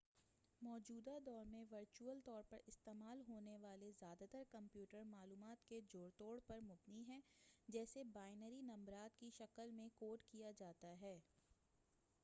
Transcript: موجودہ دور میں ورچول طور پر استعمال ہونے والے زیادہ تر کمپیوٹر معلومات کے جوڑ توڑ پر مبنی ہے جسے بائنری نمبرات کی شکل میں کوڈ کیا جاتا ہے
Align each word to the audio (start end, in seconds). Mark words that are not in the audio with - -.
موجودہ 0.61 1.17
دور 1.25 1.45
میں 1.45 1.63
ورچول 1.71 2.19
طور 2.25 2.43
پر 2.49 2.61
استعمال 2.67 3.21
ہونے 3.27 3.57
والے 3.57 3.91
زیادہ 3.99 4.25
تر 4.31 4.43
کمپیوٹر 4.51 5.03
معلومات 5.03 5.67
کے 5.69 5.81
جوڑ 5.89 6.09
توڑ 6.17 6.39
پر 6.47 6.59
مبنی 6.61 7.03
ہے 7.07 7.19
جسے 7.69 8.03
بائنری 8.13 8.61
نمبرات 8.63 9.19
کی 9.19 9.29
شکل 9.37 9.71
میں 9.71 9.89
کوڈ 9.95 10.23
کیا 10.23 10.51
جاتا 10.57 10.95
ہے 11.01 11.17